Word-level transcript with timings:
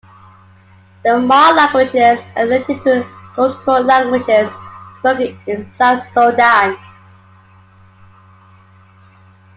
The 1.05 1.19
Maa 1.19 1.53
languages 1.55 2.21
are 2.35 2.45
related 2.45 2.77
to 2.81 2.83
the 2.85 3.07
Lotuko 3.37 3.85
languages 3.85 4.49
spoken 4.97 5.39
in 5.45 5.61
South 5.61 6.01
Sudan. 6.07 6.75